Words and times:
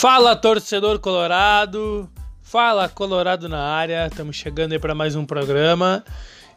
Fala 0.00 0.36
torcedor 0.36 1.00
colorado, 1.00 2.08
fala 2.40 2.88
colorado 2.88 3.48
na 3.48 3.58
área, 3.60 4.06
estamos 4.06 4.36
chegando 4.36 4.70
aí 4.70 4.78
para 4.78 4.94
mais 4.94 5.16
um 5.16 5.26
programa. 5.26 6.04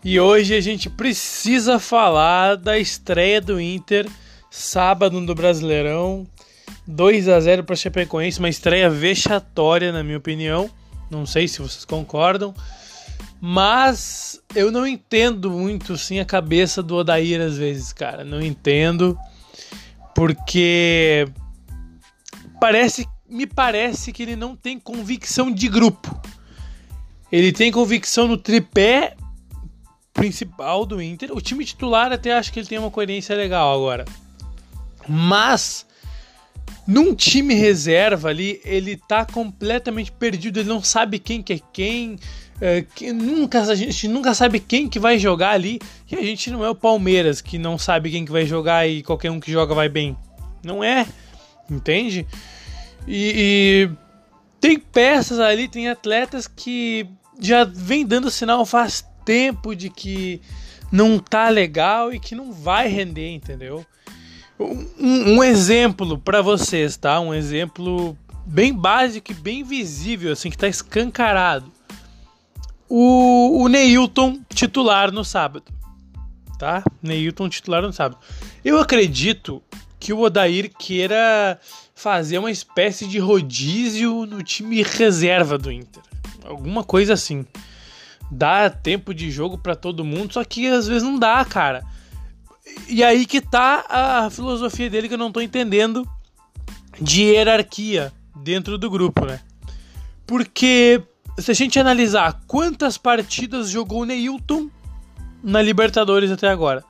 E 0.06 0.20
hoje 0.20 0.54
a 0.54 0.62
gente 0.62 0.92
precisa 0.92 1.80
falar 1.80 2.56
da 2.56 2.78
estreia 2.78 3.42
do 3.42 3.60
Inter 3.60 4.08
sábado 4.52 5.20
do 5.26 5.34
Brasileirão, 5.34 6.28
2 6.86 7.28
a 7.30 7.40
0 7.40 7.64
para 7.64 7.76
Chapecoense, 7.76 8.38
uma 8.38 8.48
estreia 8.48 8.92
vexatória 8.92 9.92
na 9.92 10.04
minha 10.04 10.20
opinião, 10.20 10.70
não 11.10 11.26
sei 11.26 11.48
se 11.48 11.64
vocês 11.64 11.84
concordam, 11.84 12.54
mas 13.42 14.40
eu 14.54 14.72
não 14.72 14.86
entendo 14.86 15.50
muito 15.50 15.98
sim 15.98 16.20
a 16.20 16.26
cabeça 16.26 16.84
do 16.84 16.96
Odair 16.96 17.42
às 17.42 17.58
vezes, 17.58 17.92
cara, 17.92 18.24
não 18.24 18.40
entendo 18.40 19.18
porque 20.14 21.28
parece 22.60 23.08
me 23.32 23.48
parece 23.48 24.12
que 24.12 24.22
ele 24.24 24.36
não 24.36 24.56
tem 24.56 24.78
convicção 24.78 25.50
de 25.50 25.68
grupo. 25.68 26.20
Ele 27.32 27.54
tem 27.54 27.72
convicção 27.72 28.28
no 28.28 28.38
tripé 28.38 29.16
principal 30.14 30.86
do 30.86 31.02
Inter. 31.02 31.32
O 31.32 31.40
time 31.40 31.64
titular 31.64 32.12
até 32.12 32.34
acho 32.34 32.52
que 32.52 32.60
ele 32.60 32.68
tem 32.68 32.78
uma 32.78 32.92
coerência 32.92 33.34
legal 33.36 33.74
agora. 33.74 34.04
Mas 35.08 35.86
num 36.86 37.16
time 37.16 37.54
reserva 37.54 38.30
ali, 38.30 38.60
ele 38.66 38.98
tá 38.98 39.26
completamente 39.26 40.12
perdido, 40.12 40.60
ele 40.60 40.68
não 40.68 40.84
sabe 40.84 41.18
quem 41.20 41.42
que 41.42 41.54
é 41.54 41.60
quem, 41.72 42.20
é, 42.60 42.82
que 42.82 43.14
nunca, 43.14 43.62
a 43.62 43.76
gente 43.76 44.08
nunca 44.10 44.34
sabe 44.34 44.60
quem 44.60 44.90
que 44.90 45.00
vai 45.00 45.18
jogar 45.18 45.52
ali, 45.52 45.80
e 46.12 46.16
a 46.16 46.22
gente 46.22 46.52
não 46.52 46.66
é 46.66 46.70
o 46.70 46.76
Palmeiras, 46.76 47.40
que 47.40 47.58
não 47.58 47.78
sabe 47.78 48.12
quem 48.12 48.26
que 48.26 48.32
vai 48.32 48.46
jogar 48.46 48.88
e 48.88 49.04
qualquer 49.04 49.32
um 49.32 49.40
que 49.40 49.52
joga 49.52 49.74
vai 49.74 49.88
bem. 49.88 50.18
Não 50.64 50.84
é, 50.84 51.08
entende? 51.70 52.28
E, 53.08 53.90
e 53.90 53.90
tem 54.60 54.80
peças 54.80 55.40
ali, 55.40 55.68
tem 55.68 55.90
atletas 55.90 56.48
que 56.48 57.08
já 57.40 57.64
vem 57.64 58.06
dando 58.06 58.30
sinal 58.30 58.66
faz 58.66 59.04
tempo 59.26 59.76
de 59.76 59.90
que 59.90 60.42
não 60.92 61.18
tá 61.18 61.50
legal 61.50 62.14
e 62.14 62.20
que 62.20 62.36
não 62.36 62.52
vai 62.52 62.88
render, 62.88 63.30
entendeu? 63.30 63.86
Um, 64.60 65.38
um 65.38 65.44
exemplo 65.44 66.18
para 66.18 66.42
vocês, 66.42 66.98
tá? 66.98 67.20
Um 67.20 67.34
exemplo 67.34 68.16
bem 68.46 68.74
básico 68.74 69.32
e 69.32 69.36
bem 69.36 69.64
visível, 69.64 70.32
assim, 70.32 70.50
que 70.50 70.58
tá 70.58 70.68
escancarado. 70.68 71.72
O, 72.88 73.64
o 73.64 73.68
Neilton 73.68 74.42
titular 74.54 75.12
no 75.12 75.24
sábado, 75.24 75.66
tá? 76.60 76.84
Neilton 77.02 77.50
titular 77.50 77.82
no 77.82 77.94
sábado. 77.94 78.20
Eu 78.64 78.80
acredito 78.80 79.64
que 80.00 80.12
o 80.12 80.20
Odair 80.20 80.72
queira 80.78 81.60
fazer 82.02 82.40
uma 82.40 82.50
espécie 82.50 83.06
de 83.06 83.20
rodízio 83.20 84.26
no 84.26 84.42
time 84.42 84.82
reserva 84.82 85.56
do 85.56 85.72
Inter. 85.72 86.02
Alguma 86.44 86.84
coisa 86.84 87.14
assim. 87.14 87.46
Dá 88.32 88.72
tempo 88.72 89.14
de 89.14 89.30
jogo 89.30 89.56
para 89.56 89.76
todo 89.76 90.04
mundo, 90.04 90.34
só 90.34 90.44
que 90.44 90.66
às 90.66 90.88
vezes 90.88 91.04
não 91.04 91.20
dá, 91.20 91.46
cara. 91.46 91.84
E 92.88 93.04
aí 93.04 93.24
que 93.24 93.40
tá 93.40 93.86
a 93.88 94.30
filosofia 94.32 94.90
dele 94.90 95.08
que 95.08 95.14
eu 95.14 95.18
não 95.18 95.32
tô 95.32 95.42
entendendo 95.42 96.08
de 97.00 97.22
hierarquia 97.22 98.12
dentro 98.36 98.80
do 98.80 98.90
grupo, 98.90 99.24
né? 99.24 99.40
Porque 100.26 101.04
se 101.38 101.52
a 101.52 101.54
gente 101.54 101.80
analisar 101.80 102.42
quantas 102.48 102.98
partidas 102.98 103.70
jogou 103.70 104.02
o 104.02 104.06
Neilton 104.06 104.72
na 105.44 105.62
Libertadores 105.62 106.32
até 106.32 106.50
agora, 106.50 106.84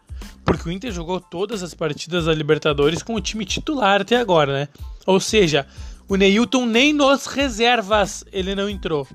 porque 0.45 0.69
o 0.69 0.71
Inter 0.71 0.91
jogou 0.91 1.19
todas 1.19 1.61
as 1.61 1.73
partidas 1.73 2.25
da 2.25 2.33
Libertadores 2.33 3.03
com 3.03 3.15
o 3.15 3.21
time 3.21 3.43
titular 3.43 3.99
até 4.01 4.15
agora, 4.15 4.53
né? 4.53 4.67
Ou 5.05 5.19
seja, 5.19 5.67
o 6.07 6.15
Neilton 6.15 6.65
nem 6.65 6.93
nos 6.93 7.25
reservas 7.25 8.23
ele 8.31 8.53
não 8.55 8.69
entrou. 8.69 9.07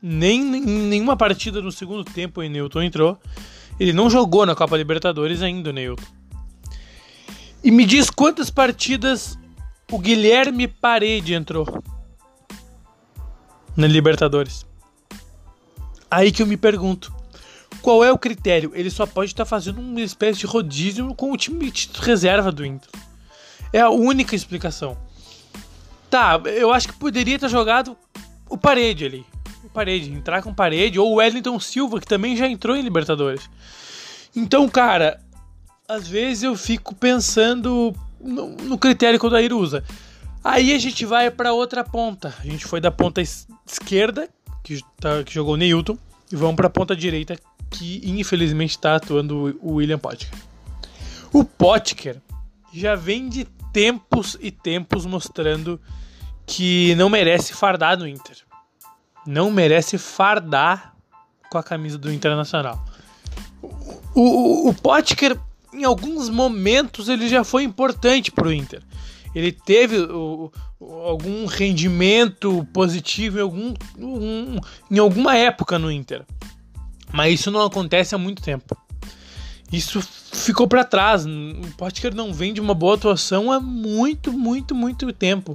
Nem 0.00 0.40
em 0.40 0.88
nenhuma 0.88 1.16
partida 1.16 1.60
no 1.60 1.70
segundo 1.70 2.04
tempo 2.04 2.40
o 2.40 2.44
Neilton 2.44 2.82
entrou. 2.82 3.18
Ele 3.78 3.92
não 3.92 4.08
jogou 4.10 4.46
na 4.46 4.54
Copa 4.54 4.76
Libertadores 4.76 5.42
ainda, 5.42 5.70
o 5.70 5.72
Neilton. 5.72 6.04
E 7.64 7.70
me 7.70 7.84
diz 7.84 8.10
quantas 8.10 8.50
partidas 8.50 9.38
o 9.90 9.98
Guilherme 9.98 10.66
Parede 10.66 11.34
entrou 11.34 11.66
na 13.76 13.86
Libertadores. 13.86 14.66
Aí 16.10 16.30
que 16.30 16.42
eu 16.42 16.46
me 16.46 16.56
pergunto. 16.56 17.12
Qual 17.80 18.04
é 18.04 18.12
o 18.12 18.18
critério? 18.18 18.70
Ele 18.74 18.90
só 18.90 19.06
pode 19.06 19.30
estar 19.30 19.44
fazendo 19.44 19.80
uma 19.80 20.00
espécie 20.00 20.40
de 20.40 20.46
rodízio 20.46 21.14
com 21.14 21.32
o 21.32 21.36
time 21.36 21.70
de 21.70 21.88
reserva 22.00 22.52
do 22.52 22.64
Inter. 22.64 22.88
É 23.72 23.80
a 23.80 23.90
única 23.90 24.34
explicação. 24.34 24.96
Tá, 26.10 26.40
eu 26.44 26.72
acho 26.72 26.88
que 26.88 26.94
poderia 26.94 27.38
ter 27.38 27.48
jogado 27.48 27.96
o 28.48 28.58
Parede 28.58 29.06
ali. 29.06 29.26
O 29.64 29.70
Parede, 29.70 30.10
entrar 30.12 30.42
com 30.42 30.52
Parede, 30.52 30.98
ou 30.98 31.12
o 31.12 31.14
Wellington 31.14 31.58
Silva, 31.58 31.98
que 32.00 32.06
também 32.06 32.36
já 32.36 32.46
entrou 32.46 32.76
em 32.76 32.82
Libertadores. 32.82 33.48
Então, 34.36 34.68
cara, 34.68 35.20
às 35.88 36.06
vezes 36.06 36.42
eu 36.42 36.56
fico 36.56 36.94
pensando 36.94 37.94
no, 38.20 38.48
no 38.56 38.78
critério 38.78 39.18
que 39.18 39.26
o 39.26 39.30
Daír 39.30 39.52
usa. 39.52 39.82
Aí 40.44 40.74
a 40.74 40.78
gente 40.78 41.06
vai 41.06 41.30
para 41.30 41.52
outra 41.52 41.84
ponta. 41.84 42.34
A 42.40 42.44
gente 42.44 42.66
foi 42.66 42.80
da 42.80 42.90
ponta 42.90 43.22
esquerda, 43.22 44.28
que, 44.62 44.80
tá, 45.00 45.22
que 45.24 45.32
jogou 45.32 45.54
o 45.54 45.56
Neilton, 45.56 45.96
e 46.30 46.36
vamos 46.36 46.56
para 46.56 46.66
a 46.66 46.70
ponta 46.70 46.96
direita, 46.96 47.38
que 47.70 48.02
infelizmente 48.04 48.70
está 48.70 48.96
atuando 48.96 49.58
o 49.62 49.74
William 49.74 49.98
Potker. 49.98 50.28
O 51.32 51.44
Potker 51.44 52.20
já 52.72 52.94
vem 52.94 53.28
de 53.28 53.46
tempos 53.72 54.36
e 54.40 54.50
tempos 54.50 55.06
mostrando 55.06 55.80
que 56.46 56.94
não 56.96 57.08
merece 57.08 57.52
fardar 57.54 57.98
no 57.98 58.06
Inter. 58.06 58.36
Não 59.26 59.50
merece 59.50 59.98
fardar 59.98 60.94
com 61.50 61.58
a 61.58 61.62
camisa 61.62 61.98
do 61.98 62.12
Internacional. 62.12 62.84
O, 64.14 64.66
o, 64.66 64.68
o 64.68 64.74
Potker, 64.74 65.38
em 65.72 65.84
alguns 65.84 66.28
momentos, 66.28 67.08
ele 67.08 67.28
já 67.28 67.44
foi 67.44 67.62
importante 67.62 68.30
para 68.30 68.48
o 68.48 68.52
Inter. 68.52 68.82
Ele 69.34 69.52
teve 69.52 69.98
o, 69.98 70.52
algum 70.80 71.46
rendimento 71.46 72.66
positivo 72.72 73.38
em, 73.38 73.42
algum, 73.42 73.74
um, 73.98 74.58
em 74.90 74.98
alguma 74.98 75.36
época 75.36 75.78
no 75.78 75.90
Inter. 75.90 76.24
Mas 77.12 77.40
isso 77.40 77.50
não 77.50 77.62
acontece 77.62 78.14
há 78.14 78.18
muito 78.18 78.42
tempo. 78.42 78.76
Isso 79.72 80.02
ficou 80.32 80.68
para 80.68 80.84
trás. 80.84 81.24
O 81.24 81.76
Potker 81.76 82.14
não 82.14 82.32
vem 82.32 82.52
de 82.52 82.60
uma 82.60 82.74
boa 82.74 82.94
atuação 82.94 83.50
há 83.50 83.58
muito, 83.58 84.32
muito, 84.32 84.74
muito 84.74 85.12
tempo. 85.12 85.54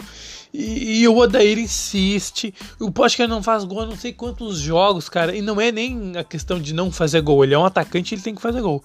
E, 0.53 1.01
e 1.01 1.07
o 1.07 1.17
Odair 1.17 1.59
insiste. 1.59 2.53
O 2.79 2.91
Potker 2.91 3.27
não 3.27 3.43
faz 3.43 3.63
gol 3.63 3.81
há 3.81 3.85
não 3.85 3.95
sei 3.95 4.11
quantos 4.11 4.59
jogos, 4.59 5.07
cara. 5.07 5.35
E 5.35 5.41
não 5.41 5.61
é 5.61 5.71
nem 5.71 6.17
a 6.17 6.23
questão 6.23 6.59
de 6.59 6.73
não 6.73 6.91
fazer 6.91 7.21
gol. 7.21 7.43
Ele 7.43 7.53
é 7.53 7.59
um 7.59 7.65
atacante, 7.65 8.15
ele 8.15 8.21
tem 8.21 8.33
que 8.33 8.41
fazer 8.41 8.61
gol. 8.61 8.83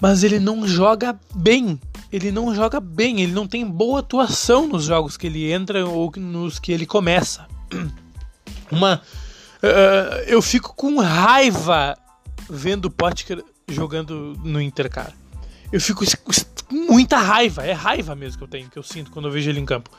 Mas 0.00 0.22
ele 0.22 0.38
não 0.38 0.66
joga 0.66 1.18
bem. 1.34 1.80
Ele 2.12 2.30
não 2.30 2.54
joga 2.54 2.78
bem. 2.78 3.20
Ele 3.20 3.32
não 3.32 3.46
tem 3.46 3.66
boa 3.66 4.00
atuação 4.00 4.68
nos 4.68 4.84
jogos 4.84 5.16
que 5.16 5.26
ele 5.26 5.50
entra 5.50 5.84
ou 5.84 6.12
nos 6.16 6.58
que 6.58 6.70
ele 6.70 6.86
começa. 6.86 7.46
Uma 8.70 9.02
Uh, 9.58 10.22
eu 10.28 10.40
fico 10.40 10.72
com 10.76 11.00
raiva 11.00 11.98
vendo 12.48 12.84
o 12.84 12.90
Potker 12.90 13.44
jogando 13.68 14.38
no 14.42 14.60
Inter, 14.60 14.90
cara. 14.90 15.12
Eu 15.70 15.80
fico 15.80 16.04
com 16.24 16.74
muita 16.74 17.18
raiva, 17.18 17.64
é 17.64 17.72
raiva 17.72 18.14
mesmo 18.14 18.38
que 18.38 18.44
eu 18.44 18.48
tenho, 18.48 18.70
que 18.70 18.78
eu 18.78 18.82
sinto 18.82 19.10
quando 19.10 19.28
eu 19.28 19.32
vejo 19.32 19.50
ele 19.50 19.60
em 19.60 19.66
campo. 19.66 19.90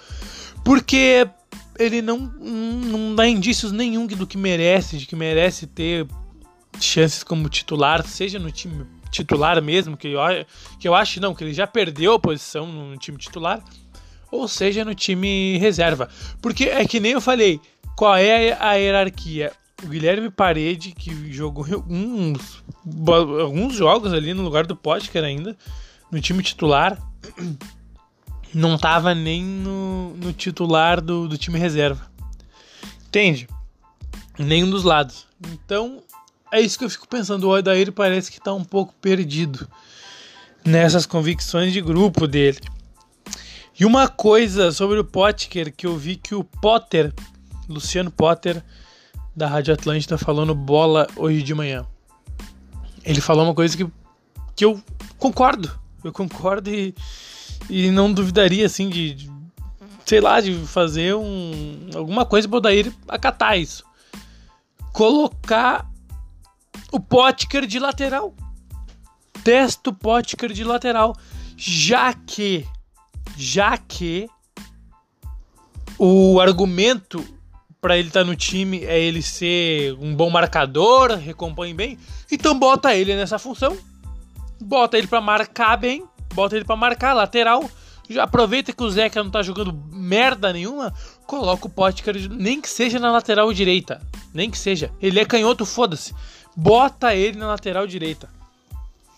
Porque 0.63 1.27
ele 1.77 2.01
não, 2.01 2.17
não 2.17 3.15
dá 3.15 3.27
indícios 3.27 3.71
nenhum 3.71 4.05
do 4.05 4.27
que 4.27 4.37
merece, 4.37 4.97
de 4.97 5.05
que 5.05 5.15
merece 5.15 5.67
ter 5.67 6.07
chances 6.79 7.23
como 7.23 7.49
titular, 7.49 8.05
seja 8.05 8.37
no 8.37 8.51
time 8.51 8.85
titular 9.09 9.61
mesmo, 9.61 9.97
que 9.97 10.09
eu, 10.09 10.19
que 10.79 10.87
eu 10.87 10.93
acho 10.93 11.19
não, 11.19 11.33
que 11.33 11.43
ele 11.43 11.53
já 11.53 11.65
perdeu 11.65 12.13
a 12.13 12.19
posição 12.19 12.67
no 12.67 12.97
time 12.97 13.17
titular, 13.17 13.63
ou 14.31 14.47
seja 14.47 14.85
no 14.85 14.93
time 14.93 15.57
reserva. 15.57 16.09
Porque 16.41 16.65
é 16.65 16.85
que 16.85 16.99
nem 16.99 17.13
eu 17.13 17.21
falei, 17.21 17.59
qual 17.95 18.15
é 18.15 18.53
a 18.59 18.73
hierarquia? 18.73 19.51
O 19.83 19.87
Guilherme 19.87 20.29
Parede, 20.29 20.91
que 20.91 21.31
jogou 21.31 21.65
alguns, 21.73 22.63
alguns 23.41 23.75
jogos 23.75 24.13
ali 24.13 24.33
no 24.33 24.43
lugar 24.43 24.65
do 24.65 24.75
Potker 24.75 25.23
ainda, 25.23 25.57
no 26.11 26.19
time 26.19 26.43
titular, 26.43 27.01
não 28.53 28.75
estava 28.75 29.15
nem 29.15 29.43
no, 29.43 30.15
no 30.15 30.33
titular 30.33 30.99
do, 30.99 31.27
do 31.27 31.37
time 31.37 31.57
reserva. 31.57 32.09
Entende? 33.07 33.47
Nenhum 34.37 34.69
dos 34.69 34.83
lados. 34.83 35.27
Então, 35.47 36.03
é 36.51 36.59
isso 36.59 36.77
que 36.77 36.85
eu 36.85 36.89
fico 36.89 37.07
pensando. 37.07 37.47
O 37.47 37.51
Odair 37.51 37.91
parece 37.91 38.31
que 38.31 38.39
está 38.39 38.53
um 38.53 38.63
pouco 38.63 38.93
perdido 39.01 39.67
nessas 40.65 41.05
convicções 41.05 41.71
de 41.71 41.81
grupo 41.81 42.27
dele. 42.27 42.59
E 43.79 43.85
uma 43.85 44.09
coisa 44.09 44.71
sobre 44.71 44.99
o 44.99 45.05
Potker 45.05 45.73
que 45.73 45.87
eu 45.87 45.95
vi 45.97 46.17
que 46.17 46.35
o 46.35 46.43
Potter 46.43 47.13
Luciano 47.69 48.09
Potter, 48.09 48.63
da 49.35 49.47
Rádio 49.47 49.73
Atlântida, 49.73 50.17
falando 50.17 50.53
bola 50.53 51.07
hoje 51.15 51.41
de 51.41 51.53
manhã. 51.53 51.85
Ele 53.03 53.21
falou 53.21 53.45
uma 53.45 53.53
coisa 53.53 53.75
que, 53.75 53.87
que 54.55 54.65
eu 54.65 54.81
concordo. 55.17 55.71
Eu 56.03 56.11
concordo 56.11 56.69
e, 56.69 56.93
e 57.69 57.91
não 57.91 58.11
duvidaria, 58.11 58.65
assim, 58.65 58.89
de, 58.89 59.13
de 59.13 59.31
sei 60.05 60.19
lá, 60.19 60.41
de 60.41 60.53
fazer 60.65 61.15
um, 61.15 61.89
alguma 61.95 62.25
coisa 62.25 62.47
para 62.47 62.57
o 62.57 62.93
acatar 63.07 63.59
isso. 63.59 63.83
Colocar 64.91 65.87
o 66.91 66.99
Potker 66.99 67.67
de 67.67 67.77
lateral. 67.77 68.33
Testa 69.43 69.91
o 69.91 69.93
Potker 69.93 70.51
de 70.51 70.63
lateral. 70.63 71.15
Já 71.55 72.13
que, 72.13 72.65
já 73.37 73.77
que 73.77 74.27
o 75.97 76.39
argumento 76.39 77.23
para 77.81 77.97
ele 77.97 78.09
estar 78.09 78.21
tá 78.21 78.25
no 78.25 78.35
time 78.35 78.83
é 78.83 78.99
ele 78.99 79.21
ser 79.21 79.93
um 79.93 80.13
bom 80.15 80.29
marcador, 80.29 81.13
recompõe 81.17 81.73
bem, 81.73 81.97
então 82.31 82.57
bota 82.57 82.95
ele 82.95 83.15
nessa 83.15 83.39
função. 83.39 83.77
Bota 84.59 84.97
ele 84.97 85.07
para 85.07 85.21
marcar 85.21 85.77
bem, 85.77 86.03
bota 86.33 86.55
ele 86.55 86.65
para 86.65 86.75
marcar 86.75 87.13
lateral. 87.13 87.69
Já 88.09 88.23
aproveita 88.23 88.73
que 88.73 88.83
o 88.83 88.89
Zeca 88.89 89.23
não 89.23 89.29
tá 89.29 89.41
jogando 89.41 89.71
merda 89.91 90.51
nenhuma, 90.51 90.93
coloca 91.27 91.67
o 91.67 91.69
Potker, 91.69 92.29
nem 92.29 92.59
que 92.59 92.67
seja 92.67 92.99
na 92.99 93.11
lateral 93.11 93.53
direita, 93.53 94.01
nem 94.33 94.49
que 94.49 94.57
seja. 94.57 94.91
Ele 94.99 95.19
é 95.19 95.25
canhoto, 95.25 95.65
foda-se. 95.65 96.13
Bota 96.55 97.13
ele 97.15 97.37
na 97.37 97.47
lateral 97.47 97.85
direita. 97.85 98.27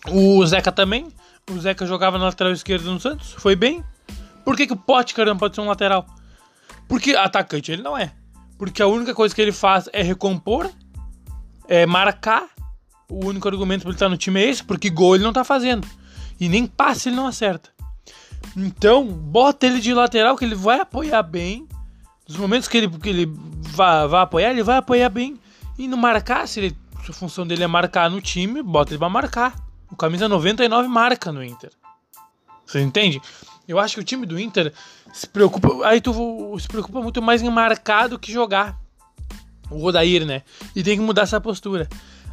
O 0.10 0.46
Zeca 0.46 0.72
também. 0.72 1.08
O 1.50 1.60
Zeca 1.60 1.86
jogava 1.86 2.18
na 2.18 2.26
lateral 2.26 2.54
esquerda 2.54 2.92
no 2.92 3.00
Santos, 3.00 3.32
foi 3.32 3.56
bem. 3.56 3.84
Por 4.44 4.56
que, 4.56 4.68
que 4.68 4.74
o 4.74 4.78
Potker 4.78 5.26
não 5.26 5.38
pode 5.38 5.56
ser 5.56 5.62
um 5.62 5.68
lateral? 5.68 6.06
Porque 6.88 7.16
atacante 7.16 7.72
ele 7.72 7.82
não 7.82 7.98
é. 7.98 8.14
Porque 8.62 8.80
a 8.80 8.86
única 8.86 9.16
coisa 9.16 9.34
que 9.34 9.42
ele 9.42 9.52
faz 9.52 9.90
é 9.92 10.04
recompor, 10.04 10.70
é 11.68 11.84
marcar. 11.88 12.48
O 13.10 13.26
único 13.26 13.48
argumento 13.48 13.82
para 13.82 13.90
ele 13.90 13.96
estar 13.96 14.08
no 14.08 14.16
time 14.16 14.40
é 14.40 14.50
esse, 14.50 14.64
porque 14.64 14.88
gol 14.88 15.16
ele 15.16 15.24
não 15.24 15.34
tá 15.34 15.44
fazendo. 15.44 15.88
E 16.40 16.48
nem 16.48 16.68
passe 16.68 17.10
ele 17.10 17.16
não 17.16 17.26
acerta. 17.26 17.72
Então, 18.56 19.04
bota 19.08 19.66
ele 19.66 19.80
de 19.80 19.92
lateral 19.96 20.38
que 20.38 20.46
ele 20.46 20.54
vai 20.54 20.80
apoiar 20.80 21.24
bem. 21.24 21.68
Nos 22.28 22.38
momentos 22.38 22.68
que 22.68 22.78
ele, 22.78 22.88
que 22.88 23.10
ele 23.10 23.34
vai, 23.74 24.08
vai 24.08 24.22
apoiar, 24.22 24.52
ele 24.52 24.62
vai 24.62 24.78
apoiar 24.78 25.10
bem. 25.10 25.40
E 25.76 25.88
não 25.88 25.98
marcar, 25.98 26.48
se, 26.48 26.60
ele, 26.60 26.78
se 27.04 27.10
a 27.10 27.16
função 27.16 27.48
dele 27.48 27.64
é 27.64 27.68
marcar 27.68 28.12
no 28.12 28.22
time, 28.22 28.62
bota 28.62 28.92
ele 28.92 29.00
pra 29.00 29.10
marcar. 29.10 29.56
O 29.90 29.96
camisa 29.96 30.30
99 30.30 30.88
marca 30.88 31.32
no 31.32 31.44
Inter. 31.44 31.72
Você 32.64 32.80
entende? 32.80 33.20
Eu 33.68 33.80
acho 33.80 33.96
que 33.96 34.02
o 34.02 34.04
time 34.04 34.28
do 34.28 34.40
Inter 34.40 34.72
se 35.14 35.28
preocupa. 35.28 35.86
Aí 35.86 36.02
tu 36.02 36.58
se 36.60 36.68
preocupa 36.68 37.02
muito 37.02 37.22
mais 37.22 37.42
em 37.42 37.50
marcar 37.50 38.08
do 38.08 38.20
que 38.20 38.32
jogar. 38.32 38.80
O 39.70 39.78
Rodair, 39.78 40.26
né? 40.26 40.44
E 40.76 40.84
tem 40.84 40.98
que 40.98 41.04
mudar 41.04 41.24
essa 41.24 41.40
postura. 41.40 41.88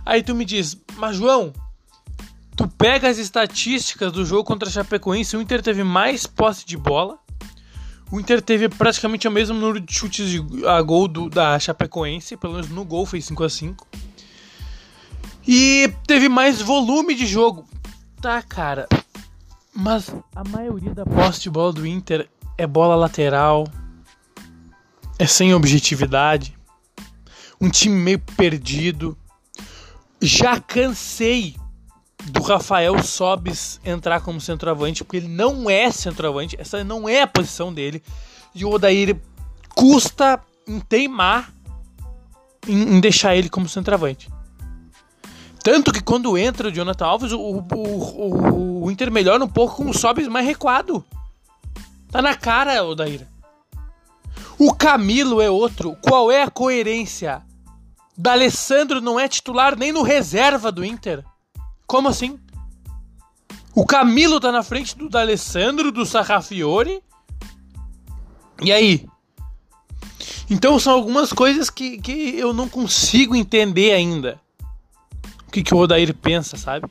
Aí 0.04 0.22
tu 0.22 0.34
me 0.34 0.44
diz, 0.44 0.76
mas 0.96 1.16
João, 1.16 1.52
tu 2.56 2.66
pega 2.66 3.08
as 3.08 3.18
estatísticas 3.18 4.10
do 4.10 4.24
jogo 4.24 4.44
contra 4.44 4.68
a 4.68 4.72
Chapecoense, 4.72 5.36
o 5.36 5.40
Inter 5.42 5.62
teve 5.62 5.84
mais 5.84 6.26
posse 6.26 6.66
de 6.66 6.76
bola. 6.76 7.18
O 8.10 8.18
Inter 8.18 8.40
teve 8.40 8.68
praticamente 8.68 9.28
o 9.28 9.30
mesmo 9.30 9.58
número 9.58 9.80
de 9.80 9.92
chutes 9.92 10.30
de, 10.30 10.66
a 10.66 10.80
gol 10.80 11.06
do, 11.06 11.28
da 11.28 11.58
Chapecoense, 11.58 12.36
pelo 12.36 12.54
menos 12.54 12.70
no 12.70 12.84
gol 12.84 13.04
foi 13.04 13.20
5 13.20 13.44
a 13.44 13.50
5 13.50 13.86
E 15.46 15.92
teve 16.06 16.28
mais 16.28 16.62
volume 16.62 17.14
de 17.14 17.26
jogo. 17.26 17.66
Tá, 18.20 18.42
cara, 18.42 18.88
mas 19.74 20.12
a 20.34 20.42
maioria 20.48 20.94
da 20.94 21.04
posse 21.04 21.42
de 21.42 21.50
bola 21.50 21.72
do 21.72 21.86
Inter 21.86 22.28
é 22.58 22.66
bola 22.66 22.96
lateral, 22.96 23.66
é 25.18 25.26
sem 25.26 25.54
objetividade, 25.54 26.58
um 27.60 27.70
time 27.70 27.94
meio 27.94 28.18
perdido. 28.18 29.16
Já 30.20 30.60
cansei 30.60 31.54
do 32.24 32.42
Rafael 32.42 33.00
Sobis 33.02 33.80
entrar 33.84 34.20
como 34.20 34.40
centroavante, 34.40 35.04
porque 35.04 35.18
ele 35.18 35.28
não 35.28 35.70
é 35.70 35.90
centroavante, 35.90 36.56
essa 36.58 36.82
não 36.82 37.08
é 37.08 37.22
a 37.22 37.26
posição 37.26 37.72
dele. 37.72 38.02
E 38.54 38.64
o 38.64 38.70
Odair 38.70 39.16
custa 39.74 40.40
em 40.66 40.80
teimar 40.80 41.52
em, 42.66 42.96
em 42.96 43.00
deixar 43.00 43.36
ele 43.36 43.48
como 43.48 43.68
centroavante. 43.68 44.28
Tanto 45.62 45.92
que 45.92 46.02
quando 46.02 46.36
entra 46.36 46.68
o 46.68 46.72
Jonathan 46.72 47.06
Alves, 47.06 47.32
o, 47.32 47.38
o, 47.38 47.62
o, 47.74 48.84
o 48.84 48.90
Inter 48.90 49.10
melhora 49.10 49.44
um 49.44 49.48
pouco 49.48 49.76
com 49.76 49.90
o 49.90 49.94
Sobis 49.94 50.28
mais 50.28 50.46
recuado. 50.46 51.04
Tá 52.10 52.22
na 52.22 52.34
cara, 52.34 52.82
Odaíra. 52.84 53.28
O 54.58 54.74
Camilo 54.74 55.40
é 55.40 55.50
outro. 55.50 55.96
Qual 56.02 56.30
é 56.30 56.42
a 56.42 56.50
coerência? 56.50 57.42
Da 58.16 58.32
Alessandro 58.32 59.00
não 59.00 59.20
é 59.20 59.28
titular 59.28 59.76
nem 59.76 59.92
no 59.92 60.02
reserva 60.02 60.72
do 60.72 60.84
Inter. 60.84 61.24
Como 61.86 62.08
assim? 62.08 62.38
O 63.74 63.86
Camilo 63.86 64.40
tá 64.40 64.50
na 64.50 64.64
frente 64.64 64.98
do 64.98 65.08
D'Alessandro, 65.08 65.92
do 65.92 66.04
Sarrafiore. 66.04 67.00
E 68.60 68.72
aí? 68.72 69.06
Então 70.50 70.80
são 70.80 70.94
algumas 70.94 71.32
coisas 71.32 71.70
que, 71.70 71.98
que 71.98 72.36
eu 72.36 72.52
não 72.52 72.68
consigo 72.68 73.36
entender 73.36 73.92
ainda 73.92 74.40
o 75.46 75.50
que, 75.52 75.62
que 75.62 75.72
o 75.72 75.78
Odair 75.78 76.12
pensa, 76.14 76.56
sabe? 76.56 76.88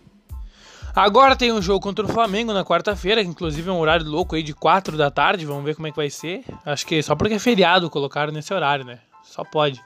Agora 0.98 1.36
tem 1.36 1.52
um 1.52 1.62
jogo 1.62 1.80
contra 1.80 2.04
o 2.04 2.10
Flamengo 2.10 2.52
na 2.52 2.66
quarta-feira, 2.66 3.24
que 3.24 3.30
inclusive 3.30 3.70
é 3.70 3.72
um 3.72 3.78
horário 3.78 4.04
louco 4.04 4.36
aí 4.36 4.42
de 4.42 4.52
4 4.52 4.98
da 4.98 5.12
tarde, 5.12 5.46
vamos 5.46 5.64
ver 5.64 5.76
como 5.76 5.86
é 5.86 5.92
que 5.92 5.96
vai 5.96 6.10
ser. 6.10 6.44
Acho 6.66 6.88
que 6.88 7.04
só 7.04 7.16
porque 7.16 7.36
é 7.36 7.40
feriado 7.40 7.88
colocaram 7.88 8.34
nesse 8.34 8.52
horário, 8.52 8.84
né? 8.84 8.98
Só 9.24 9.44
pode. 9.44 9.80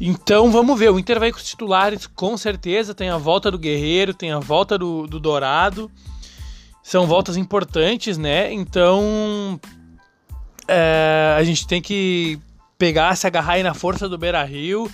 Então 0.00 0.50
vamos 0.50 0.76
ver, 0.76 0.90
o 0.90 0.98
Inter 0.98 1.20
vai 1.20 1.30
com 1.30 1.38
os 1.38 1.44
titulares, 1.44 2.08
com 2.08 2.36
certeza. 2.36 2.92
Tem 2.92 3.08
a 3.08 3.18
volta 3.18 3.52
do 3.52 3.58
Guerreiro, 3.58 4.12
tem 4.12 4.32
a 4.32 4.40
volta 4.40 4.76
do, 4.76 5.06
do 5.06 5.20
Dourado. 5.20 5.88
São 6.82 7.06
voltas 7.06 7.36
importantes, 7.36 8.18
né? 8.18 8.52
Então 8.52 9.60
é, 10.66 11.36
a 11.38 11.44
gente 11.44 11.68
tem 11.68 11.80
que 11.80 12.36
pegar, 12.76 13.14
se 13.14 13.28
agarrar 13.28 13.52
aí 13.52 13.62
na 13.62 13.74
força 13.74 14.08
do 14.08 14.18
Beira 14.18 14.42
Rio 14.42 14.90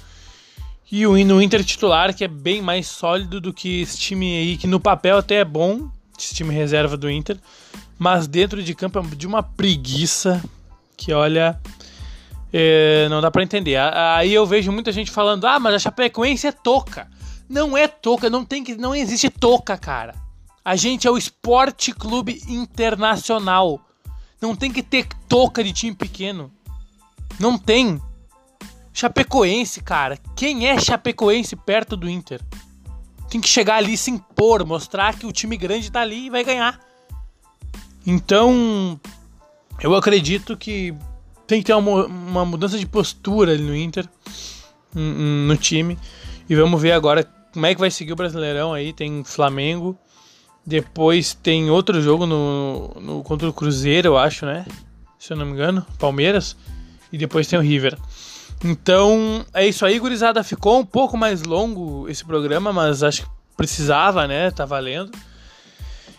e 0.91 1.06
o 1.06 1.17
no 1.25 1.43
Inter 1.43 1.65
titular, 1.65 2.15
que 2.15 2.25
é 2.25 2.29
bem 2.29 2.62
mais 2.62 2.87
sólido 2.87 3.41
do 3.41 3.53
que 3.53 3.83
esse 3.83 3.99
time 3.99 4.38
aí, 4.38 4.56
que 4.56 4.67
no 4.67 4.79
papel 4.79 5.19
até 5.19 5.37
é 5.37 5.44
bom, 5.44 5.91
esse 6.19 6.35
time 6.35 6.55
reserva 6.55 6.97
do 6.97 7.11
Inter, 7.11 7.38
mas 7.99 8.27
dentro 8.27 8.62
de 8.62 8.75
campo 8.75 8.99
é 8.99 9.03
de 9.15 9.27
uma 9.27 9.43
preguiça 9.43 10.43
que, 10.97 11.12
olha, 11.12 11.61
é, 12.53 13.09
não 13.11 13.21
dá 13.21 13.31
para 13.31 13.43
entender. 13.43 13.77
Aí 13.77 14.33
eu 14.33 14.47
vejo 14.47 14.73
muita 14.73 14.93
gente 14.93 15.11
falando, 15.11 15.47
ah, 15.47 15.59
mas 15.59 15.75
a 15.75 15.79
Chapecoense 15.79 16.47
é 16.47 16.53
toca. 16.53 17.09
Não 17.49 17.77
é 17.77 17.87
toca, 17.87 18.31
não 18.31 18.44
tem 18.44 18.65
que, 18.65 18.75
não 18.77 18.94
existe 18.94 19.29
toca, 19.29 19.77
cara. 19.77 20.15
A 20.65 20.75
gente 20.75 21.06
é 21.06 21.11
o 21.11 21.19
Esporte 21.19 21.93
Clube 21.93 22.43
Internacional. 22.49 23.81
Não 24.41 24.55
tem 24.56 24.72
que 24.72 24.82
ter 24.82 25.06
toca 25.29 25.63
de 25.63 25.72
time 25.72 25.94
pequeno. 25.94 26.51
Não 27.39 27.56
tem. 27.56 28.01
Chapecoense, 28.96 29.82
cara. 29.82 30.19
Quem 30.34 30.69
é 30.69 30.81
Chapecoense 30.81 31.55
perto 31.55 31.98
do 31.98 32.08
Inter? 32.08 32.41
Tem 33.29 33.38
que 33.43 33.46
chegar 33.46 33.76
ali, 33.76 33.94
se 33.94 34.10
impor, 34.10 34.65
mostrar 34.65 35.19
que 35.19 35.26
o 35.26 35.32
time 35.32 35.55
grande 35.58 35.93
tá 35.93 36.00
ali 36.00 36.26
e 36.26 36.31
vai 36.31 36.43
ganhar. 36.43 36.81
Então, 38.06 38.98
eu 39.82 39.94
acredito 39.94 40.56
que 40.56 40.94
tem 41.46 41.60
que 41.60 41.67
ter 41.67 41.74
uma, 41.74 42.06
uma 42.06 42.46
mudança 42.46 42.79
de 42.79 42.86
postura 42.86 43.53
ali 43.53 43.62
no 43.62 43.76
Inter, 43.76 44.08
no 44.94 45.56
time. 45.58 45.98
E 46.48 46.55
vamos 46.55 46.81
ver 46.81 46.93
agora 46.93 47.22
como 47.53 47.67
é 47.67 47.74
que 47.74 47.81
vai 47.81 47.91
seguir 47.91 48.15
o 48.15 48.17
Brasileirão 48.17 48.72
aí. 48.72 48.94
Tem 48.94 49.22
Flamengo. 49.24 49.94
Depois 50.65 51.34
tem 51.34 51.69
outro 51.69 52.00
jogo 52.00 52.24
no, 52.24 52.96
no 52.98 53.22
contra 53.22 53.46
o 53.46 53.53
Cruzeiro, 53.53 54.08
eu 54.08 54.17
acho, 54.17 54.46
né? 54.46 54.65
Se 55.19 55.34
eu 55.34 55.36
não 55.36 55.44
me 55.44 55.53
engano. 55.53 55.84
Palmeiras. 55.98 56.56
E 57.12 57.19
depois 57.19 57.46
tem 57.46 57.58
o 57.58 57.62
River. 57.62 57.98
Então, 58.65 59.44
é 59.53 59.67
isso 59.67 59.84
aí, 59.84 59.98
gurizada. 59.98 60.43
Ficou 60.43 60.79
um 60.81 60.84
pouco 60.84 61.17
mais 61.17 61.43
longo 61.43 62.08
esse 62.08 62.25
programa, 62.25 62.72
mas 62.72 63.03
acho 63.03 63.22
que 63.22 63.29
precisava, 63.56 64.27
né? 64.27 64.51
Tá 64.51 64.65
valendo. 64.65 65.13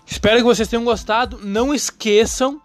Espero 0.05 0.37
que 0.37 0.43
vocês 0.43 0.67
tenham 0.67 0.85
gostado. 0.85 1.39
Não 1.43 1.73
esqueçam 1.73 2.61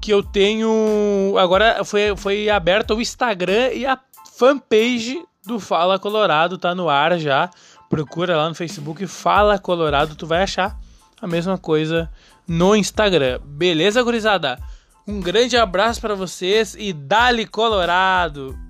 que 0.00 0.12
eu 0.12 0.22
tenho. 0.22 1.34
Agora 1.38 1.84
foi, 1.84 2.16
foi 2.16 2.48
aberto 2.48 2.94
o 2.94 3.00
Instagram 3.00 3.72
e 3.72 3.84
a 3.84 3.98
fanpage 4.36 5.22
do 5.44 5.58
Fala 5.58 5.98
Colorado, 5.98 6.58
tá 6.58 6.74
no 6.74 6.88
ar 6.88 7.18
já. 7.18 7.50
Procura 7.88 8.36
lá 8.36 8.48
no 8.48 8.54
Facebook 8.54 9.06
Fala 9.06 9.58
Colorado, 9.58 10.14
tu 10.14 10.26
vai 10.26 10.42
achar 10.42 10.78
a 11.20 11.26
mesma 11.26 11.56
coisa 11.56 12.10
no 12.46 12.76
Instagram. 12.76 13.40
Beleza, 13.44 14.02
gurizada? 14.02 14.58
Um 15.06 15.20
grande 15.20 15.56
abraço 15.56 16.00
para 16.00 16.14
vocês 16.14 16.76
e 16.78 16.92
dale 16.92 17.46
Colorado! 17.46 18.67